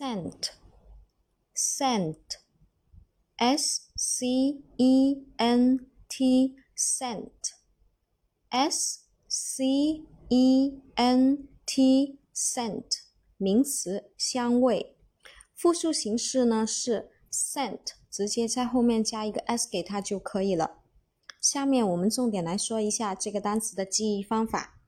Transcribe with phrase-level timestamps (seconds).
[0.00, 0.48] Scent,
[1.54, 2.16] scent,
[3.36, 4.26] s c
[4.78, 7.28] e n t, scent,
[8.48, 9.62] s c
[10.30, 12.84] e n t, scent.
[13.36, 14.96] 名词，香味。
[15.54, 17.78] 复数形式呢是 scent，
[18.10, 20.78] 直接在后面加一个 s 给它就可以了。
[21.42, 24.79] 下面我们重点来说一下这个单词的记忆方法。